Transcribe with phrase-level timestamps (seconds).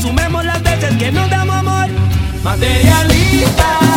[0.00, 1.88] sumemos las veces que nos damos amor.
[2.42, 3.87] Materialista.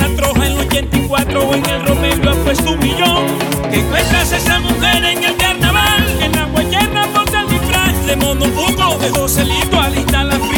[0.00, 3.26] la troja en el 84 o en el Romero ha puesto un millón.
[3.70, 8.98] Que encuentras esa mujer en el carnaval, en la guayerna porta el disfraz de monobuco,
[8.98, 10.49] de docelito al instalar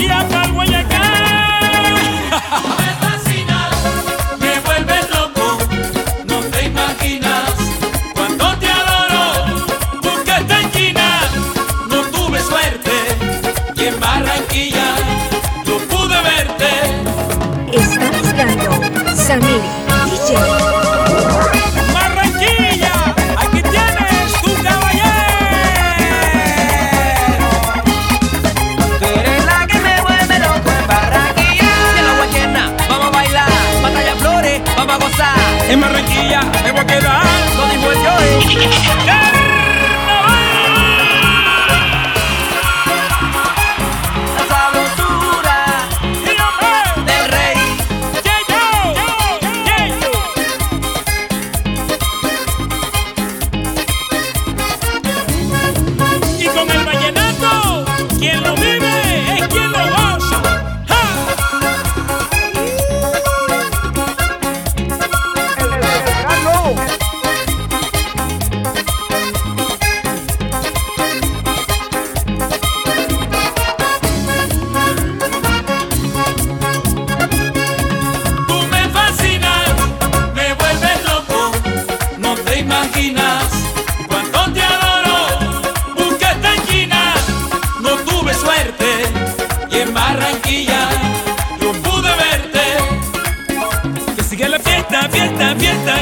[36.65, 37.23] me voy a quedar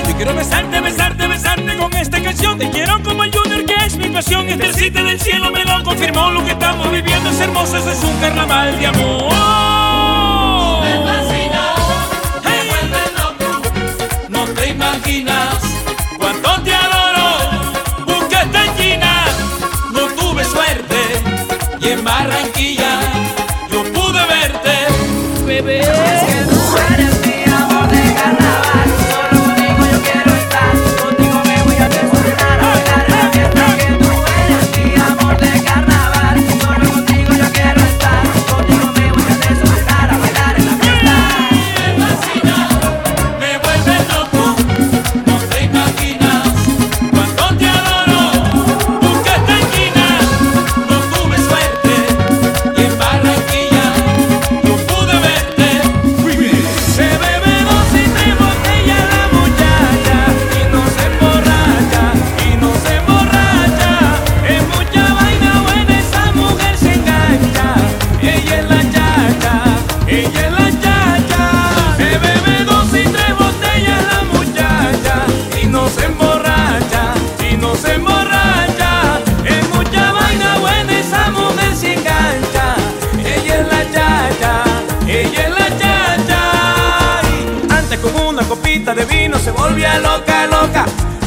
[0.09, 2.59] Yo quiero besarte, besarte, besarte con esta canción.
[2.59, 4.49] Te quiero como el Junior, que es mi pasión.
[4.49, 6.31] Este cita del cielo me lo confirmó.
[6.31, 9.80] Lo que estamos viviendo es hermoso, eso es un carnaval de amor.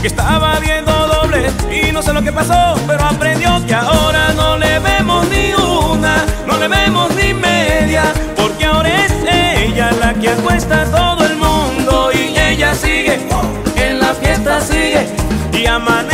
[0.04, 1.50] Que estaba viendo doble.
[1.72, 6.26] Y no sé lo que pasó, pero aprendió que ahora no le vemos ni una,
[6.46, 8.04] no le vemos ni media,
[8.36, 13.18] porque ahora es ella la que acuesta a todo el mundo y ella sigue,
[13.78, 15.08] en la fiesta sigue.
[15.54, 16.13] Y amanece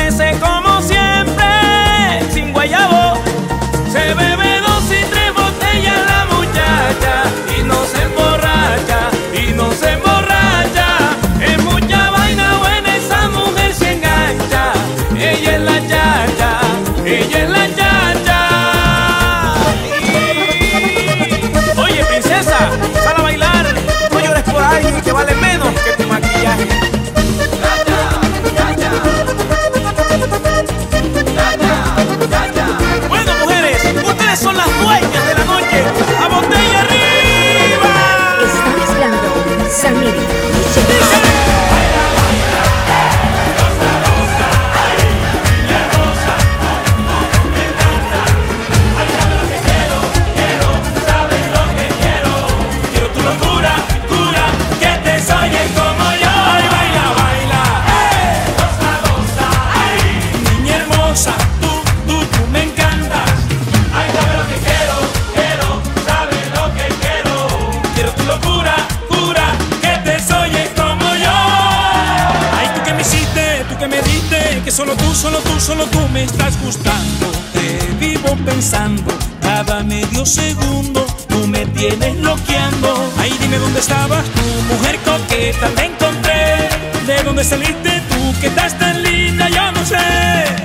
[74.79, 77.29] solo tú, solo tú, solo tú me estás gustando.
[77.51, 81.05] Te vivo pensando cada medio segundo.
[81.27, 83.12] Tú me tienes bloqueando.
[83.17, 86.69] Ay, dime dónde estabas tú, mujer coqueta, te encontré.
[87.05, 89.50] ¿De dónde saliste tú, que estás tan linda?
[89.50, 89.98] Yo no sé.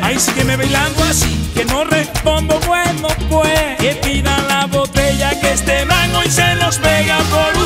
[0.00, 2.60] Ay, sígueme bailando así, que no respondo.
[2.68, 7.63] Bueno, pues, que pidan la botella que este man hoy se los pega por usted.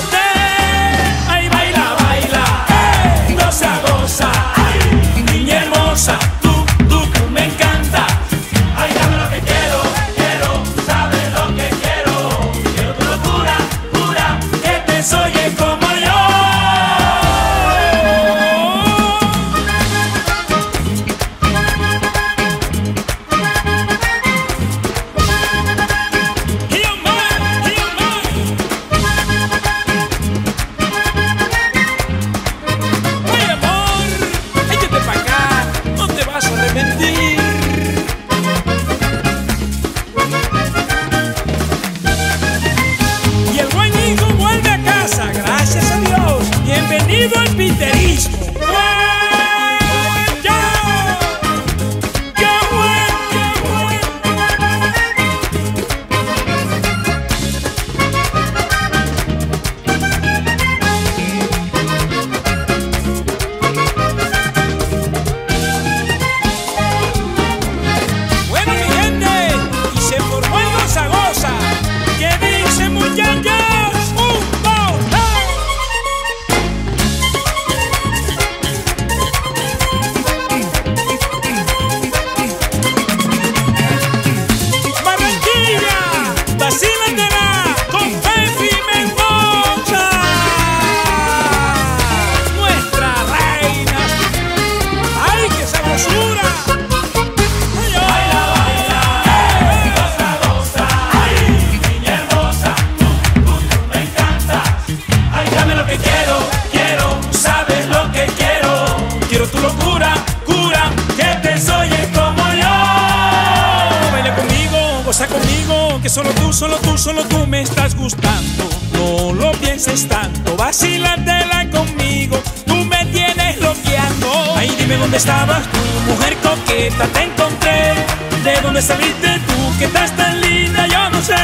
[116.09, 118.69] Solo tú, solo tú, solo tú me estás gustando.
[118.93, 124.55] No lo pienses tanto, vacílatela conmigo, tú me tienes bloqueando.
[124.57, 125.79] Ay, dime dónde estabas tú,
[126.11, 127.95] mujer coqueta, te encontré.
[128.43, 130.87] ¿De dónde saliste tú, que estás tan linda?
[130.87, 131.35] Yo no sé.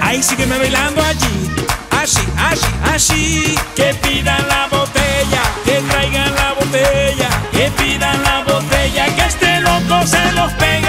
[0.00, 1.50] Ay, sígueme bailando allí,
[1.90, 3.54] así, así, así.
[3.74, 10.06] Que pidan la botella, que traigan la botella, que pidan la botella, que este loco
[10.06, 10.85] se los pega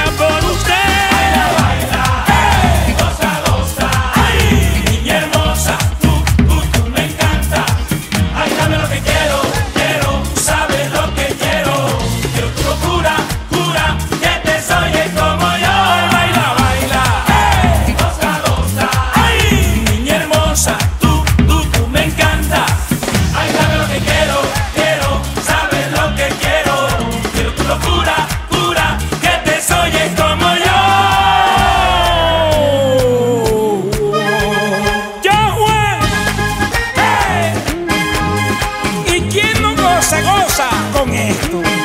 [40.57, 41.76] pasa con esto?